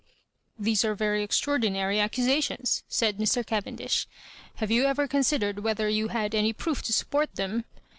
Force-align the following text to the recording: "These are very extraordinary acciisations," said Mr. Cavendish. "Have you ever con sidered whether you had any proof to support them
"These 0.57 0.83
are 0.83 0.95
very 0.95 1.21
extraordinary 1.21 1.97
acciisations," 1.99 2.81
said 2.87 3.19
Mr. 3.19 3.45
Cavendish. 3.45 4.07
"Have 4.55 4.71
you 4.71 4.85
ever 4.85 5.07
con 5.07 5.21
sidered 5.21 5.59
whether 5.59 5.87
you 5.89 6.07
had 6.07 6.33
any 6.33 6.53
proof 6.53 6.81
to 6.85 6.91
support 6.91 7.35
them 7.35 7.65